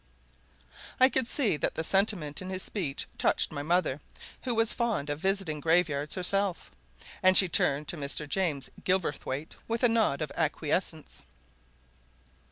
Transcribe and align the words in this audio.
I 0.99 1.09
could 1.09 1.27
see 1.27 1.57
that 1.57 1.75
the 1.75 1.83
sentiment 1.83 2.41
in 2.41 2.49
his 2.49 2.63
speech 2.63 3.05
touched 3.19 3.51
my 3.51 3.61
mother, 3.61 4.01
who 4.45 4.55
was 4.55 4.73
fond 4.73 5.11
of 5.11 5.19
visiting 5.19 5.59
graveyards 5.59 6.15
herself, 6.15 6.71
and 7.21 7.37
she 7.37 7.47
turned 7.47 7.87
to 7.89 7.97
Mr. 7.97 8.27
James 8.27 8.71
Gilverthwaite 8.83 9.55
with 9.67 9.83
a 9.83 9.87
nod 9.87 10.23
of 10.23 10.31
acquiescence. 10.35 11.21